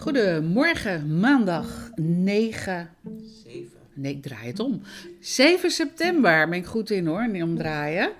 [0.00, 2.88] Goedemorgen, maandag 9.
[3.44, 3.68] 7.
[3.94, 4.82] Nee, ik draai het om.
[5.20, 8.10] 7 september, ben ik goed in hoor, niet omdraaien.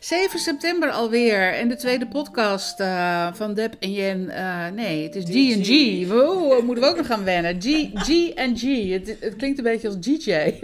[0.00, 4.28] 7 september alweer en de tweede podcast eh, van Deb en Jen.
[4.30, 6.06] eh, nee, het is G&G.
[6.08, 7.62] Wow, moeten we ook nog gaan wennen.
[7.62, 8.90] G, G en G.
[8.90, 10.30] Het, het klinkt een beetje als DJ.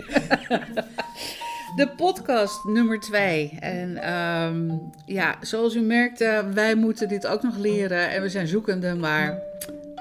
[1.77, 3.57] De podcast nummer 2.
[3.61, 4.71] En ehm,
[5.07, 8.11] ja, zoals u merkt, eh, wij moeten dit ook nog leren.
[8.11, 9.39] En we zijn zoekende, maar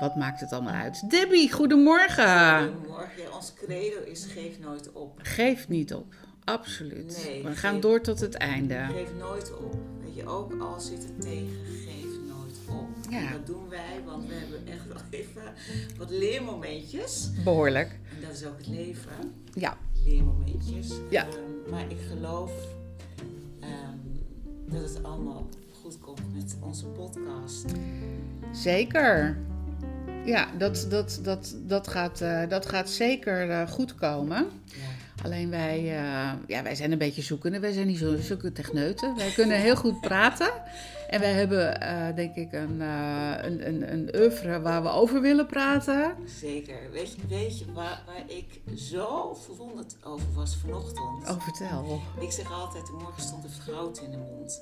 [0.04, 1.10] wat maakt het allemaal uit?
[1.10, 2.72] Debbie, goedemorgen.
[2.74, 3.22] Goedemorgen.
[3.24, 5.20] Ja, ons credo is geef nooit op.
[5.22, 6.14] Geef niet op.
[6.44, 7.24] Absoluut.
[7.26, 8.86] Nee, we gaan geef- door tot het einde.
[8.92, 9.76] Geef nooit op.
[10.04, 11.48] Weet je, ook al zit het tegen,
[11.86, 13.12] geef nooit op.
[13.12, 13.18] Ja.
[13.20, 15.42] En dat doen wij, want we hebben echt wel even
[15.98, 17.30] wat leermomentjes.
[17.44, 18.00] Behoorlijk.
[18.16, 19.34] En dat is ook het leven.
[19.54, 20.92] Ja, Leermomentjes.
[21.10, 21.26] Ja.
[21.28, 22.52] Ehm, maar ik geloof
[23.60, 23.98] ehm,
[24.66, 25.48] dat het allemaal
[25.82, 27.66] goed komt met onze podcast.
[28.54, 29.38] zeker.
[30.26, 34.50] Ja, dat, dat, dat, dat, gaat, eh, dat gaat zeker eh, goed komen.
[34.66, 35.24] Ja.
[35.24, 37.60] Alleen wij, eh, ja, wij zijn een beetje zoekende.
[37.60, 39.16] Wij zijn niet zo, zulke techneuten.
[39.16, 40.52] Wij kunnen heel goed praten.
[41.10, 41.80] En wij hebben,
[42.16, 46.16] denk ik, een, een, een, een oeuvre waar we over willen praten.
[46.40, 46.92] Zeker.
[46.92, 51.30] Weet je, weet je waar, waar ik zo verwonderd over was vanochtend?
[51.30, 52.02] Oh, vertel.
[52.20, 54.62] Ik zeg altijd, morgen stond er goud in de mond.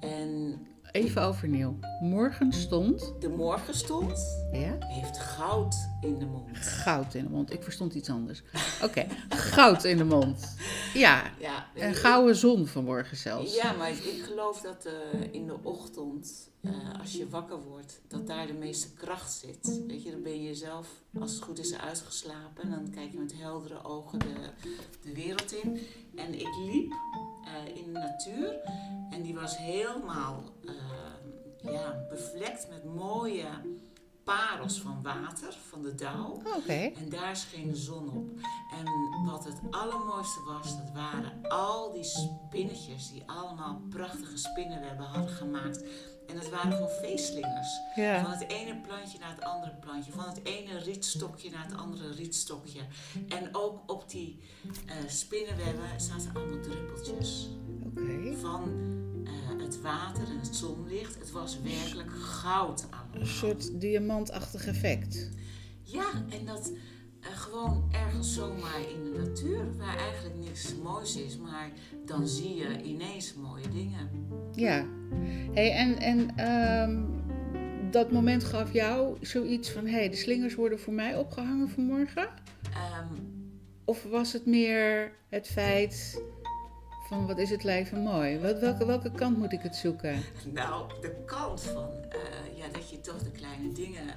[0.00, 0.58] En
[0.92, 1.78] Even overnieuw.
[2.00, 4.18] Morgen stond de morgen stond,
[4.52, 6.56] ja, heeft goud in de mond.
[6.56, 7.52] goud in de mond.
[7.52, 8.42] Ik verstond iets anders.
[8.84, 10.56] Oké, goud in de mond.
[10.94, 13.54] Ja, Ja, een gouden zon vanmorgen zelfs.
[13.54, 18.26] Ja, maar ik geloof dat eh, in de ochtend, eh, als je wakker wordt, dat
[18.26, 19.80] daar de meeste kracht zit.
[19.86, 20.88] Weet je, dan ben je zelf,
[21.20, 22.62] als het goed is, uitgeslapen.
[22.62, 24.34] En dan kijk je met heldere ogen de,
[25.02, 25.78] de wereld in.
[26.16, 26.92] En ik liep
[27.54, 28.60] eh, in de natuur.
[29.10, 33.48] En die was helemaal eh, ja, bevlekt met mooie
[34.28, 36.42] parels van water, van de dauw.
[36.56, 36.72] Oké.
[36.72, 38.28] En daar scheen de zon op.
[38.78, 38.84] En
[39.26, 45.84] wat het allermooiste was, dat waren al die spinnetjes die allemaal prachtige spinnenwebben hadden gemaakt.
[46.26, 47.80] En het waren gewoon feestslingers.
[47.94, 50.12] Van het ene plantje naar het andere plantje.
[50.12, 52.80] Van het ene rietstokje naar het andere rietstokje.
[53.28, 54.40] En ook op die
[54.86, 57.48] eh, spinnenwebben zaten allemaal druppeltjes.
[58.40, 58.62] Van
[59.28, 61.18] eh, het water en het zonlicht.
[61.18, 63.20] Het was werkelijk goud allemaal.
[63.20, 65.28] Een soort diamantachtig effect.
[65.82, 66.72] Ja, en dat
[67.20, 71.70] eh, gewoon ergens zomaar in de natuur, waar eigenlijk niks moois is, maar
[72.04, 74.10] dan zie je ineens mooie dingen.
[74.54, 74.86] Ja.
[75.52, 77.04] Hey, en en ehm,
[77.90, 82.28] dat moment gaf jou zoiets van: hé, hey, de slingers worden voor mij opgehangen vanmorgen?
[82.72, 83.14] Ehm,
[83.84, 86.22] Of was het meer het feit
[87.08, 88.38] van: wat is het leven mooi?
[88.38, 90.22] Wat, welke, welke kant moet ik het zoeken?
[90.52, 94.14] nou, de kant van eh, ja, dat je toch de kleine dingen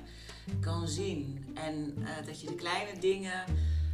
[0.59, 3.44] kan zien en eh, dat je de kleine dingen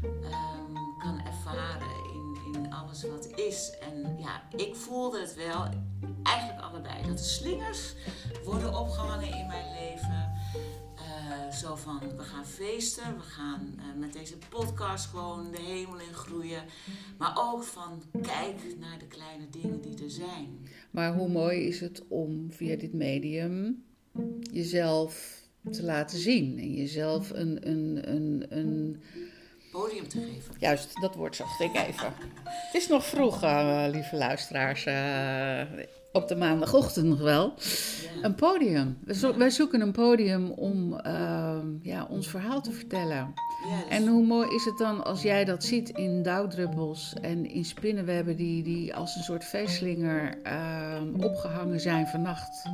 [0.01, 3.73] ehm, kan ervaren in, in alles wat is.
[3.81, 5.67] En ja, ik voelde het wel,
[6.23, 7.93] eigenlijk allebei, dat de slingers
[8.43, 10.31] worden opgehangen in mijn leven.
[11.57, 16.13] Zo van, we gaan feesten, we gaan eh, met deze podcast gewoon de hemel in
[16.13, 16.63] groeien.
[17.17, 20.67] Maar ook van, kijk naar de kleine dingen die er zijn.
[20.91, 23.83] Maar hoe mooi is het om via dit medium
[24.51, 25.41] jezelf
[25.71, 29.01] te laten zien en jezelf een, een, een, een
[29.71, 30.55] Podium te geven.
[30.59, 32.13] Juist, dat woord zocht ik even.
[32.43, 34.85] Het is nog vroeg, eh, lieve luisteraars.
[34.85, 35.61] eh,
[36.17, 37.53] op de maandagochtend nog wel.
[37.55, 38.23] Ja.
[38.23, 38.97] Een podium.
[39.37, 43.33] Wij zoeken een podium om ehm, ja, ons verhaal te vertellen.
[43.89, 48.35] En hoe mooi is het dan als jij dat ziet in dauwdruppels en in spinnenwebben
[48.35, 52.69] die, die als een soort feestslinger ehm, opgehangen zijn vannacht.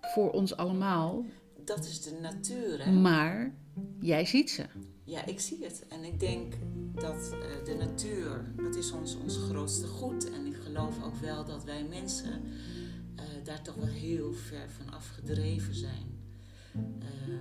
[0.00, 1.24] Voor ons allemaal.
[1.64, 2.90] dat is de natuur, hè?
[2.90, 3.52] Maar
[4.00, 4.64] jij ziet ze.
[5.08, 5.84] Ja, ik zie het.
[5.88, 6.54] En ik denk
[6.94, 10.30] dat eh, de natuur, dat is ons, ons grootste goed.
[10.30, 12.42] En ik geloof ook wel dat wij mensen
[13.16, 16.20] eh, daar toch wel heel ver van afgedreven zijn.
[16.98, 17.32] Ehm,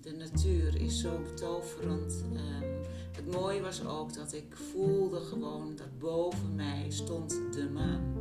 [0.00, 2.24] de natuur is zo betoverend.
[2.34, 2.68] Ehm,
[3.12, 8.14] het mooie was ook dat ik voelde gewoon dat boven mij stond de maan.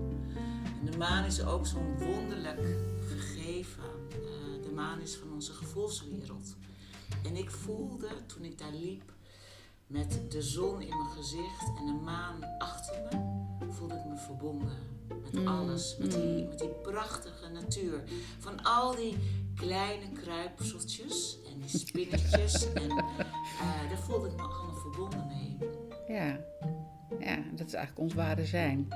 [0.79, 2.77] En de maan is ook zo'n wonderlijk
[3.07, 3.83] gegeven.
[4.09, 6.55] Eh, de maan is van onze gevoelswereld.
[7.23, 9.13] En ik voelde toen ik daar liep
[9.87, 14.93] met de zon in mijn gezicht en de maan achter me, voelde ik me verbonden
[15.21, 15.97] met Mm, alles.
[15.97, 16.47] Met die, mm.
[16.49, 18.03] met die prachtige natuur.
[18.39, 19.17] Van al die
[19.55, 22.67] kleine kruipseltjes en die spinnetjes.
[22.73, 25.57] en eh, daar voelde ik me allemaal verbonden mee.
[26.07, 26.39] Ja.
[27.19, 28.87] ja, dat is eigenlijk ons ware zijn.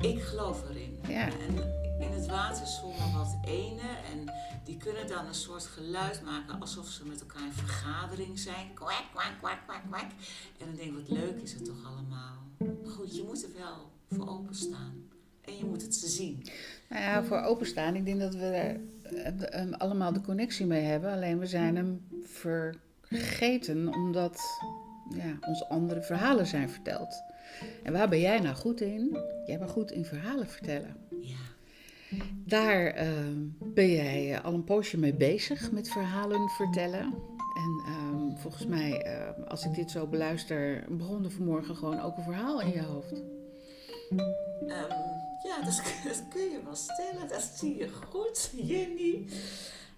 [0.00, 0.98] Ik geloof erin.
[1.08, 1.26] Ja.
[1.26, 4.32] En in het water zwommen wat enen en
[4.64, 8.74] die kunnen dan een soort geluid maken alsof ze met elkaar in vergadering zijn.
[8.74, 10.10] Kwak, kwak, kwak, kwak, kwak.
[10.58, 12.36] En dan denk ik, wat leuk is het toch allemaal.
[12.58, 15.10] Maar goed, je moet er wel voor openstaan.
[15.40, 16.46] En je moet het ze zien.
[16.88, 17.94] Nou ja, voor openstaan.
[17.94, 21.12] Ik denk dat we er eh, eh, allemaal de connectie mee hebben.
[21.12, 24.40] Alleen we zijn hem vergeten omdat
[25.14, 27.22] ja, ons andere verhalen zijn verteld.
[27.82, 29.18] En waar ben jij nou goed in?
[29.46, 30.96] Jij bent goed in verhalen vertellen.
[31.20, 31.36] Ja.
[32.44, 33.08] Daar eh,
[33.58, 37.00] ben jij eh, al een poosje mee bezig met verhalen vertellen.
[37.54, 42.16] En ehm, volgens mij, eh, als ik dit zo beluister, begon er vanmorgen gewoon ook
[42.16, 43.22] een verhaal in je hoofd.
[44.66, 44.92] Ehm,
[45.42, 47.28] ja, dat, dat kun je wel stellen.
[47.28, 49.26] Dat zie je goed, Jenny.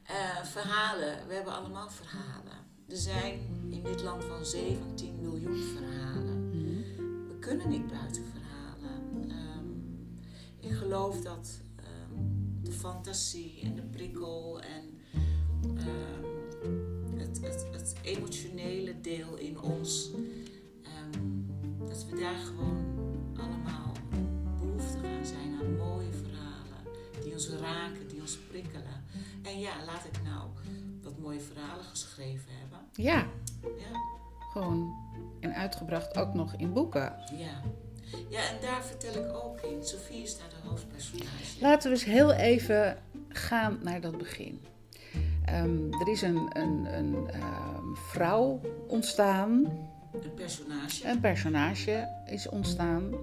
[0.06, 1.26] Eh, verhalen.
[1.28, 2.58] We hebben allemaal verhalen.
[2.88, 3.38] Er zijn
[3.70, 6.33] in dit land van 17 miljoen verhalen.
[7.44, 9.30] Kunnen niet buiten verhalen.
[9.30, 9.68] Ehm,
[10.60, 12.22] ik geloof dat ehm,
[12.62, 15.00] de fantasie en de prikkel en
[15.76, 20.10] ehm, het, het, het emotionele deel in ons,
[21.88, 22.84] dat we daar gewoon
[23.36, 23.92] allemaal
[24.58, 29.04] behoefte aan zijn aan mooie verhalen die ons raken, die ons prikkelen.
[29.42, 30.50] En ja, laat ik nou
[31.02, 32.78] wat mooie verhalen geschreven hebben.
[32.92, 33.26] Ja,
[33.62, 33.98] Ja,
[34.52, 35.03] gewoon
[35.54, 37.12] en uitgebracht ook nog in boeken.
[37.38, 37.60] ja.
[38.28, 39.84] Ja, en daar vertel ik ook in.
[39.84, 41.60] Sophie is daar de hoofdpersonage.
[41.60, 42.96] Laten we eens heel even
[43.28, 44.60] gaan naar dat begin.
[45.44, 49.64] Ehm, er is een, een, een ehm, vrouw ontstaan,
[50.12, 51.08] Een personage.
[51.08, 53.14] een personage is ontstaan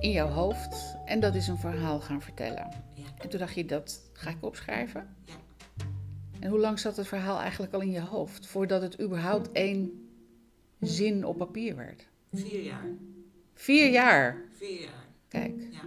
[0.00, 2.68] in jouw hoofd en dat is een verhaal gaan vertellen.
[2.94, 3.04] Ja.
[3.18, 5.06] En toen dacht je, dat ga ik opschrijven?
[5.24, 5.34] Ja.
[6.40, 10.01] En hoe lang zat het verhaal eigenlijk al in je hoofd voordat het überhaupt één
[10.82, 12.08] zin op papier werd?
[12.32, 12.86] Vier jaar.
[13.54, 14.42] Vier jaar.
[14.52, 15.06] Vier jaar.
[15.28, 15.54] Kijk.
[15.70, 15.84] Ja.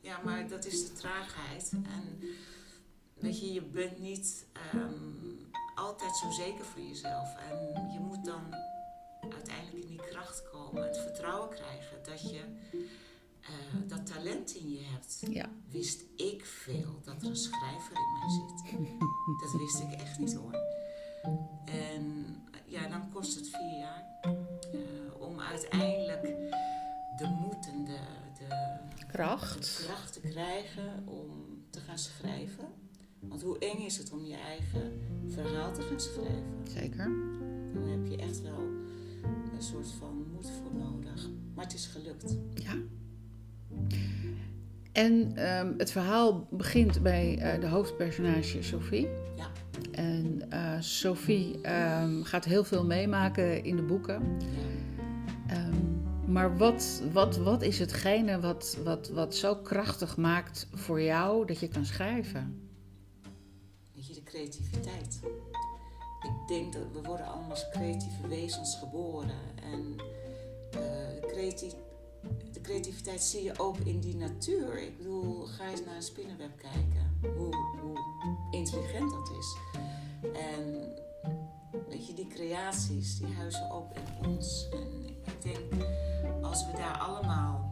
[0.00, 1.72] ja, maar dat is de traagheid.
[1.72, 2.18] En
[3.14, 5.32] weet je, je bent niet ehm,
[5.74, 7.36] altijd zo zeker van jezelf.
[7.50, 8.54] En je moet dan
[9.30, 10.82] uiteindelijk in die kracht komen.
[10.82, 12.40] Het vertrouwen krijgen dat je
[13.40, 13.50] eh,
[13.86, 15.22] dat talent in je hebt.
[15.30, 15.50] Ja.
[15.68, 18.80] Wist ik veel dat er een schrijver in mij zit.
[19.40, 20.00] Dat wist ik
[31.92, 32.64] gaan schrijven.
[33.20, 36.44] Want hoe eng is het om je eigen verhaal te gaan schrijven?
[36.74, 37.10] Zeker.
[37.72, 38.60] Dan heb je echt wel
[39.54, 41.28] een soort van moed voor nodig.
[41.54, 42.36] Maar het is gelukt.
[42.54, 42.74] Ja.
[44.92, 49.08] En ehm, het verhaal begint bij eh, de hoofdpersonage Sophie.
[49.36, 49.50] Ja.
[49.90, 54.22] En eh, Sophie ehm, gaat heel veel meemaken in de boeken.
[54.38, 54.46] Ja.
[56.32, 61.58] Maar wat, wat, wat is hetgene wat, wat, wat zo krachtig maakt voor jou dat
[61.58, 62.70] je kan schrijven?
[63.94, 65.20] Weet je, de creativiteit.
[66.22, 69.40] Ik denk dat we worden allemaal als creatieve wezens geboren.
[69.62, 69.96] En
[70.70, 70.78] eh,
[71.20, 71.74] de, creati-
[72.52, 74.82] de creativiteit zie je ook in die natuur.
[74.82, 77.34] Ik bedoel, ga eens naar een spinnenweb kijken.
[77.36, 77.98] Hoe, hoe
[78.50, 79.56] intelligent dat is.
[80.22, 80.92] En
[81.88, 84.68] weet je, die creaties, die huizen ook in ons.
[85.44, 85.84] Ik denk,
[86.42, 87.70] als we daar allemaal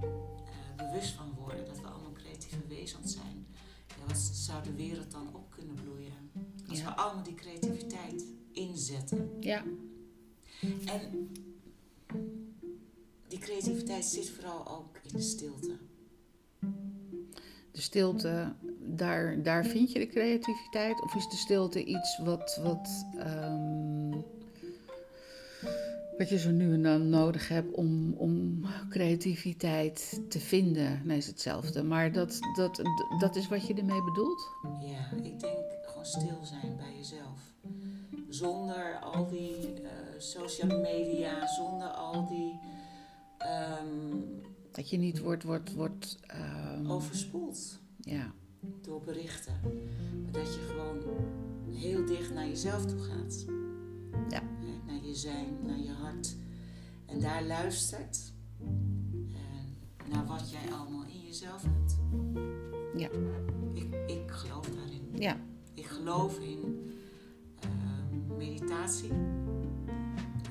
[0.77, 3.47] eh, bewust van worden, dat we allemaal creatieve wezens zijn.
[3.89, 6.31] Ja, wat zou de wereld dan op kunnen bloeien?
[6.69, 6.85] Als Ja.
[6.85, 9.31] we allemaal die creativiteit inzetten.
[9.41, 9.63] Ja,
[10.85, 11.31] En
[13.29, 15.77] die creativiteit zit vooral ook in de stilte.
[17.73, 21.03] de stilte, daar, daar vind je de creativiteit?
[21.03, 24.11] Of is de stilte iets wat, wat, ehm,
[26.19, 31.01] wat je zo nu en dan nodig hebt om, om creativiteit te vinden?
[31.05, 31.83] Nee, is hetzelfde.
[31.83, 32.83] Maar dat, dat,
[33.19, 34.49] dat is wat je ermee bedoelt?
[34.81, 37.41] Ja, ik denk gewoon stil zijn bij jezelf.
[38.29, 42.59] Zonder al die eh, social media, zonder al die
[43.39, 44.19] ehm,
[44.71, 48.33] Dat je niet wordt, wordt, wordt ehm, overspoeld ja.
[48.83, 49.61] door berichten.
[50.23, 50.99] Maar dat je gewoon
[51.75, 53.45] heel dicht naar jezelf toe gaat.
[54.91, 56.37] Naar je zijn, naar je hart.
[57.07, 58.33] En daar luistert.
[60.05, 61.97] En naar wat jij allemaal in jezelf hebt.
[62.97, 63.09] Ja.
[63.75, 65.09] Ik, ik geloof daarin.
[65.15, 65.37] ja,
[65.75, 66.91] Ik geloof in
[67.61, 69.11] ehm, meditatie.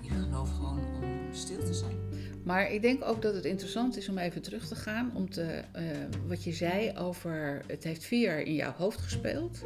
[0.01, 1.98] Ik geloof gewoon om stil te zijn.
[2.43, 5.12] Maar ik denk ook dat het interessant is om even terug te gaan.
[5.15, 5.84] Om te, eh,
[6.27, 9.65] wat je zei over het heeft vier in jouw hoofd gespeeld.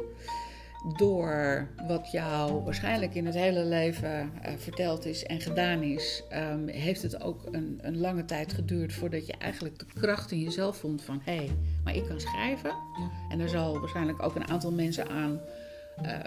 [0.84, 6.68] Door wat jou waarschijnlijk in het hele leven uh, verteld is en gedaan is, um,
[6.68, 10.76] heeft het ook een, een, lange tijd geduurd voordat je eigenlijk de kracht in jezelf
[10.76, 12.74] vond van hé, hey, maar ik kan schrijven.
[13.28, 15.40] En er zal waarschijnlijk ook een aantal mensen aan.
[16.02, 16.18] Uh,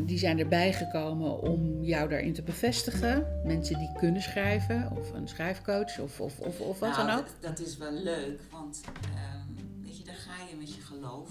[0.00, 3.26] die zijn erbij gekomen om jou daarin te bevestigen.
[3.44, 7.26] Mensen die kunnen schrijven, of een schrijfcoach, of, of, of, of wat nou, dan ook.
[7.40, 11.30] Dat, dat, is wel leuk, want um, weet je, daar ga je met je geloof.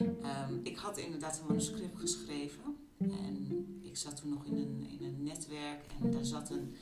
[0.00, 2.76] Um, ik had inderdaad een manuscript geschreven.
[2.98, 6.76] En ik zat toen nog in een, in een netwerk en daar zat een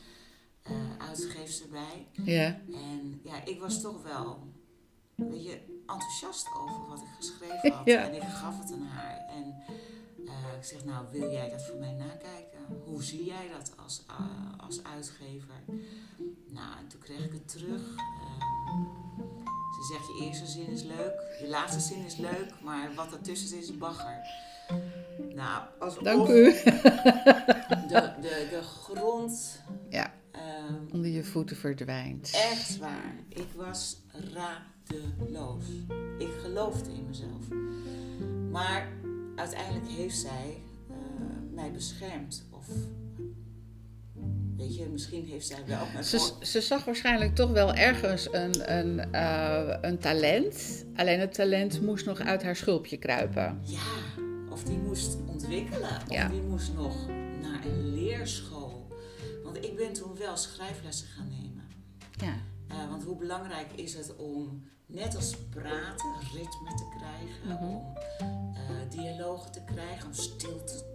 [0.70, 2.08] uh, uitgeefster bij.
[2.24, 2.60] Ja.
[2.72, 4.52] En ja, ik was toch wel
[5.14, 7.86] weet je, enthousiast over wat ik geschreven had.
[7.86, 8.08] Ja.
[8.08, 9.26] En ik gaf het aan haar.
[9.28, 9.54] En
[10.24, 12.58] uh, ik zeg, nou, wil jij dat voor mij nakijken?
[12.84, 15.62] Hoe zie jij dat als, uh, als uitgever?
[16.46, 17.94] Nou, en toen kreeg ik het terug.
[17.96, 19.03] Uh,
[19.84, 23.48] ze zegt, je eerste zin is leuk, je laatste zin is leuk, maar wat ertussen
[23.48, 24.18] zit is bagger.
[25.34, 26.44] Nou, alsof Dank u.
[26.52, 30.12] De, de, de grond ja,
[30.68, 32.30] um, onder je voeten verdwijnt.
[32.32, 33.14] Echt waar.
[33.28, 35.64] Ik was radeloos.
[36.18, 37.48] Ik geloofde in mezelf.
[38.50, 38.88] Maar
[39.36, 40.96] uiteindelijk heeft zij uh,
[41.54, 42.46] mij beschermd.
[42.50, 42.66] Of
[44.56, 45.86] weet je, misschien heeft zij wel.
[45.94, 50.84] Met ze, ze zag waarschijnlijk toch wel ergens een, een, uh, een talent.
[50.96, 53.60] Alleen het talent moest nog uit haar schulpje kruipen.
[53.64, 55.90] Ja, of die moest ontwikkelen.
[56.08, 56.28] Of ja.
[56.28, 57.08] die moest nog
[57.42, 58.88] naar een leerschool.
[59.44, 61.64] Want ik ben toen wel schrijflessen gaan nemen.
[62.10, 62.34] Ja.
[62.70, 67.68] Uh, want hoe belangrijk is het om net als praten ritme te krijgen, mm -hmm.
[67.68, 67.96] om
[68.70, 70.93] uh, dialogen te krijgen, om stilte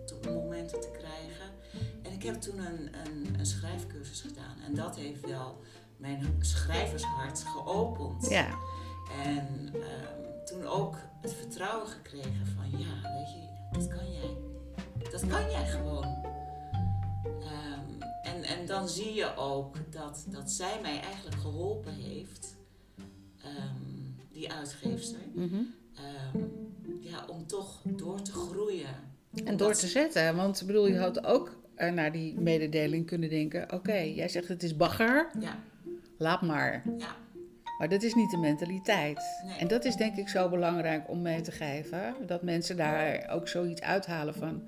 [2.20, 5.62] ik heb toen een, een, een, schrijfcursus gedaan en dat heeft wel
[5.98, 8.30] mijn schrijvershart geopend.
[8.30, 8.48] Ja.
[9.26, 9.84] En uh,
[10.46, 14.38] toen ook het vertrouwen gekregen van ja, weet je, dat kan jij.
[15.12, 16.26] Dat kan jij gewoon.
[17.26, 22.56] Um, en, en dan zie je ook dat, dat zij mij eigenlijk geholpen heeft,
[23.46, 25.74] um, die uitgeefster, mm -hmm.
[26.36, 28.96] um, ja, om toch door te groeien.
[29.46, 33.75] En door te zetten, want bedoel, je had ook naar die mededeling kunnen denken: oké,
[33.75, 35.59] okay, jij zegt het is bagger, ja.
[36.17, 36.83] laat maar.
[36.98, 37.15] Ja.
[37.77, 39.41] Maar dat is niet de mentaliteit.
[39.45, 39.57] Nee.
[39.57, 42.15] En dat is denk ik zo belangrijk om mee te geven.
[42.25, 44.62] Dat mensen daar ook zoiets uithalen van.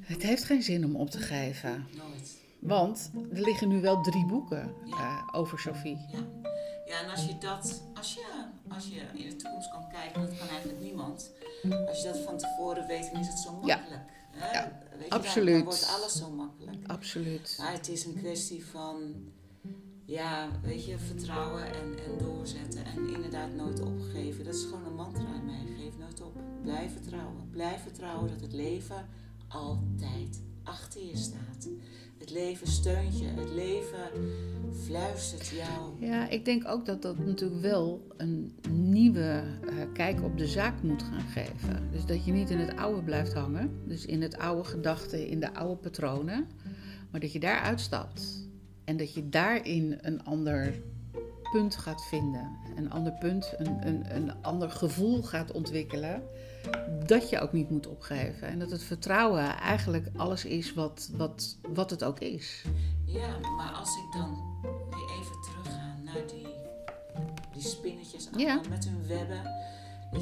[0.00, 1.86] Het heeft geen zin om op te geven.
[1.96, 2.40] Nooit.
[2.58, 4.96] Want er liggen nu wel drie boeken ja.
[4.96, 6.06] uh, over Sophie.
[6.12, 6.18] Ja.
[6.86, 8.26] ja, en als je dat, als je,
[8.68, 11.32] als je in de toekomst kan kijken, dat kan eigenlijk niemand.
[11.88, 13.88] Als je dat van tevoren weet, dan is het zo makkelijk.
[13.90, 14.17] Ja?
[14.34, 15.54] Ja weet je, absoluut.
[15.54, 16.76] Dan wordt alles zo makkelijk.
[16.86, 17.56] Absoluut.
[17.58, 19.14] Maar het is een kwestie van,
[20.04, 22.84] ja, weet je, vertrouwen en, en doorzetten.
[22.84, 24.44] En inderdaad nooit opgeven.
[24.44, 25.66] Dat is gewoon een mantra in mij.
[25.78, 26.36] Geef nooit op.
[26.62, 27.48] Blijf vertrouwen.
[27.50, 29.08] Blijf vertrouwen dat het leven
[29.48, 31.68] altijd achter je staat.
[32.18, 33.26] Het leven steunt je.
[33.26, 34.10] Het leven
[34.84, 36.06] fluistert jou.
[36.06, 40.82] Ja, ik denk ook dat dat natuurlijk wel een nieuwe uh, kijk op de zaak
[40.82, 41.88] moet gaan geven.
[41.90, 43.70] Dus dat je niet in het oude blijft hangen.
[43.86, 46.46] Dus in het oude gedachten, in de oude patronen.
[47.10, 48.48] Maar dat je daar uitstapt.
[48.84, 50.74] En dat je daarin een ander
[51.52, 52.56] punt gaat vinden.
[52.76, 56.22] Een ander punt, een, een, een ander gevoel gaat ontwikkelen.
[57.06, 58.48] Dat je ook niet moet opgeven.
[58.48, 62.64] En dat het vertrouwen eigenlijk alles is wat, wat, wat het ook is.
[63.04, 64.58] Ja, maar als ik dan
[64.90, 66.46] weer even terugga naar die,
[67.52, 68.60] die spinnetjes Ja.
[68.68, 69.42] met hun webben.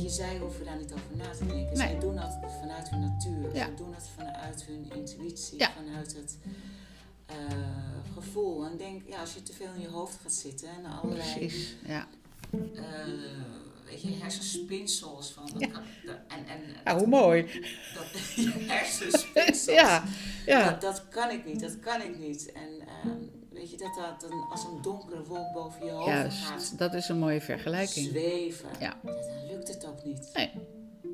[0.02, 1.66] Je, zij hoeven daar niet over na te denken.
[1.66, 1.76] Nee.
[1.76, 3.54] Zij doen dat vanuit hun natuur.
[3.54, 3.64] Ja.
[3.66, 5.70] Ze doen het vanuit hun intuïtie, Ja.
[5.84, 6.38] vanuit het
[7.26, 7.36] eh,
[8.14, 8.64] gevoel.
[8.64, 11.76] En denk, ja, als je te veel in je hoofd gaat zitten en allerlei Precies,
[11.86, 12.08] ja.
[12.52, 13.06] eh,
[13.84, 15.50] weet je, hersenspinsels van.
[15.58, 15.66] Ja.
[15.68, 15.82] kan,
[16.28, 17.42] en, en, Nou, hoe mooi.
[17.94, 18.06] dat,
[18.76, 19.64] hersenspinsels.
[19.82, 20.04] Ja,
[20.46, 20.70] ja.
[20.70, 22.52] Dat, dat kan ik niet, dat kan ik niet.
[22.52, 23.18] En ehm,
[23.50, 27.08] weet je, dat dat een, als een donkere wolk boven je hoofd gaat dat is
[27.08, 28.08] een mooie vergelijking.
[28.08, 28.98] zweven, Ja.
[29.02, 30.30] dan lukt het ook niet.
[30.34, 30.50] Nee,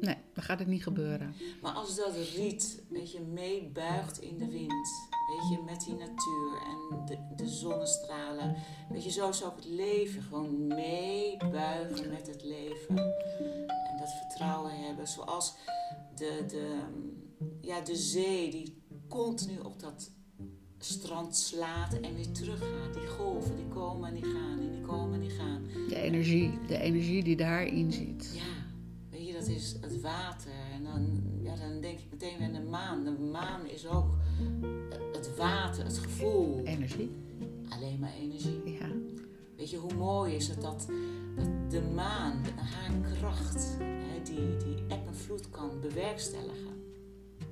[0.01, 1.35] nee, dan gaat het niet gebeuren.
[1.61, 4.89] Maar als dat riet, weet je, meebuigt in de wind,
[5.33, 8.55] weet je, met die natuur en de, de zonnestralen,
[8.91, 12.97] weet je, zo is ook het leven gewoon meebuigen met het leven.
[13.91, 15.55] En dat vertrouwen hebben, zoals
[16.15, 16.81] de, de,
[17.61, 20.11] ja, de zee die continu op dat
[20.79, 22.95] strand slaat en weer teruggaat.
[22.95, 25.63] Die golven, die komen en die gaan en die komen en die gaan.
[25.89, 28.33] De energie, de energie die daarin zit.
[28.35, 28.67] Ja,
[29.11, 30.53] weet je, dat is het water.
[30.73, 33.05] En dan, ja, dan denk ik meteen weer aan de maan.
[33.05, 34.15] De maan is ook
[35.27, 36.61] het water, het gevoel.
[36.65, 37.11] Energie,
[37.69, 38.63] Alleen maar energie.
[38.65, 38.87] ja.
[39.57, 40.87] Weet je, hoe mooi is het dat,
[41.37, 46.83] dat de maan, haar kracht, hè, die, die eb en vloed kan bewerkstelligen,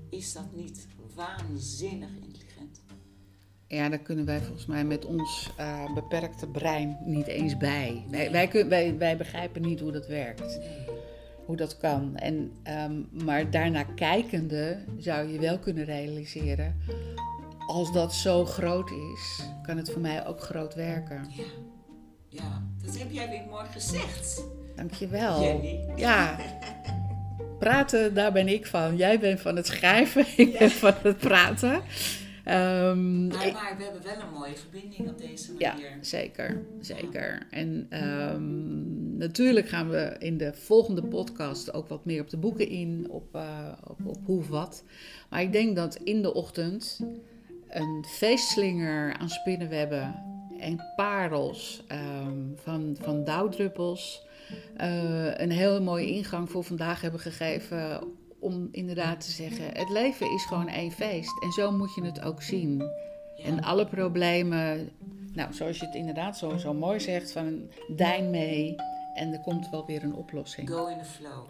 [0.08, 2.80] is dat niet waanzinnig intelligent?
[3.66, 8.04] Ja, daar kunnen wij volgens mij met ons uh, beperkte brein niet eens bij.
[8.10, 10.58] Wij, wij, kun, wij, wij begrijpen niet hoe dat werkt.
[10.58, 10.86] Nee.
[11.46, 12.16] Hoe dat kan.
[12.16, 12.52] En,
[12.90, 16.76] um, maar daarna kijkende zou je wel kunnen realiseren.
[17.70, 21.26] Als dat zo groot is, kan het voor mij ook groot werken.
[21.30, 21.44] Ja,
[22.28, 22.62] ja.
[22.84, 24.44] dat heb jij weer mooi gezegd.
[24.76, 25.42] Dankjewel.
[25.42, 25.80] Jenny.
[25.96, 26.36] Ja.
[27.58, 28.96] Praten, daar ben ik van.
[28.96, 31.72] Jij bent van het schrijven, ik ben van het praten.
[31.72, 35.80] Um, maar, maar, we hebben wel een mooie verbinding op deze manier.
[35.80, 36.62] Ja, zeker.
[36.80, 37.46] zeker.
[37.50, 37.86] En
[38.32, 43.06] um, natuurlijk gaan we in de volgende podcast ook wat meer op de boeken in,
[43.10, 44.84] op, uh, op, op hoe of wat.
[45.28, 47.00] Maar ik denk dat in de ochtend
[47.70, 50.22] een feestslinger aan spinnenwebben
[50.58, 54.26] en parels um, van, van dauwdruppels
[54.80, 58.02] uh, een hele mooie ingang voor vandaag hebben gegeven
[58.38, 61.42] om inderdaad te zeggen: het leven is gewoon één feest.
[61.42, 62.82] En zo moet je het ook zien.
[63.44, 64.90] En alle problemen,
[65.32, 68.74] nou, zoals je het inderdaad zo, zo mooi zegt, van dijn mee
[69.14, 70.70] en er komt wel weer een oplossing.
[70.70, 71.48] Go in the flow.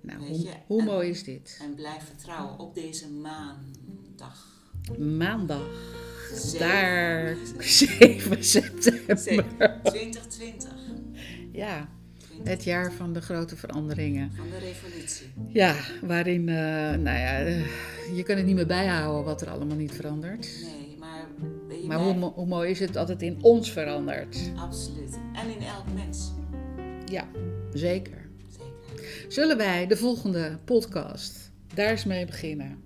[0.00, 1.58] Nou, Weet hoe, je, hoe en- mooi is dit?
[1.62, 4.57] En blijf vertrouwen op deze maandag.
[4.98, 5.66] Maandag,
[6.58, 9.18] daar 7 september.
[9.18, 10.68] Zeven- 2020.
[11.52, 11.88] Ja,
[12.44, 14.32] het jaar van de grote veranderingen.
[14.36, 15.26] Van de revolutie.
[15.48, 16.54] Ja, waarin, eh,
[16.98, 17.60] nou ja, eh,
[18.16, 20.48] je kan het niet meer bijhouden wat er allemaal niet verandert.
[20.62, 21.26] Nee, maar
[21.86, 24.38] Maar hoe, hoe mooi is het dat het in ons verandert?
[24.56, 25.18] Absoluut.
[25.34, 26.30] En in elk mens.
[27.04, 27.28] Ja,
[27.72, 28.28] zeker.
[28.50, 29.24] Zeker.
[29.28, 32.82] Zullen wij de volgende podcast daar eens mee beginnen?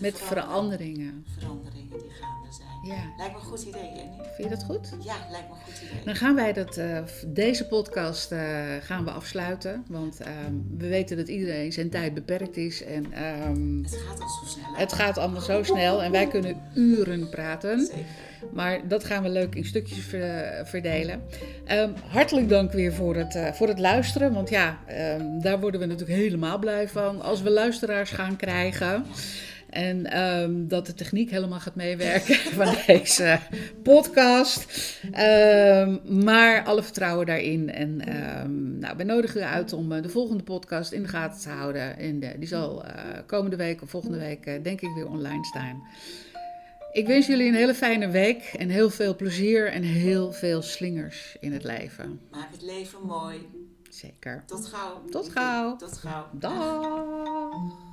[0.00, 1.24] Met verander- veranderingen.
[1.38, 2.96] veranderingen die gaande zijn.
[2.96, 4.10] Ja, Lijkt me een goed idee, Jenny.
[4.36, 4.92] vind je dat goed?
[5.04, 6.04] Ja, lijkt me een goed idee.
[6.04, 8.40] Dan gaan wij dat, eh, deze podcast eh,
[8.80, 9.84] gaan we afsluiten.
[9.88, 12.84] Want ehm, we weten dat iedereen zijn tijd beperkt is.
[12.84, 14.74] En ehm, Het gaat al zo snel.
[14.74, 14.80] hè?
[14.80, 16.02] het gaat allemaal zo snel.
[16.02, 17.80] En wij kunnen uren praten.
[17.86, 18.04] Zeker.
[18.52, 21.22] Maar dat gaan we leuk in stukjes ver- verdelen.
[21.64, 24.32] Ehm, hartelijk dank weer voor het, eh, voor het luisteren.
[24.32, 24.78] Want ja,
[25.40, 27.20] daar worden we natuurlijk helemaal blij van.
[27.22, 29.04] Als we luisteraars gaan krijgen.
[29.72, 33.38] En ehm, dat de techniek helemaal gaat meewerken van deze
[33.82, 34.66] podcast.
[35.12, 37.70] Ehm, maar alle vertrouwen daarin.
[37.72, 41.40] En ehm, nou, we nodigen u uit om eh, de volgende podcast in de gaten
[41.40, 41.98] te houden.
[41.98, 42.92] En de- die zal eh,
[43.26, 45.82] komende week of volgende week eh, denk ik weer online staan.
[46.92, 51.36] Ik wens jullie een hele fijne week en heel veel plezier en heel veel slingers
[51.40, 52.20] in het leven.
[52.30, 53.48] Maak het leven mooi.
[53.90, 54.42] Zeker.
[54.46, 55.02] Tot gauw.
[55.10, 55.76] Tot gauw.
[55.76, 56.26] Tot gauw.
[56.32, 57.91] Dag.